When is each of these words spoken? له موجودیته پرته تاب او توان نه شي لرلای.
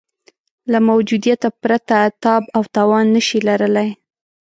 له 0.71 0.79
موجودیته 0.89 1.47
پرته 1.61 1.97
تاب 2.23 2.43
او 2.55 2.63
توان 2.75 3.05
نه 3.15 3.21
شي 3.27 3.39
لرلای. 3.47 3.89